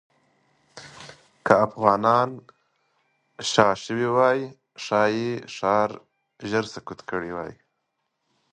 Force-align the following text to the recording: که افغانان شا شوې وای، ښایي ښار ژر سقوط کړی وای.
که 1.45 1.53
افغانان 1.65 2.29
شا 3.51 3.67
شوې 3.83 4.07
وای، 4.15 4.39
ښایي 4.83 5.31
ښار 5.55 5.89
ژر 6.49 6.65
سقوط 6.73 6.99
کړی 7.09 7.31
وای. 7.33 7.53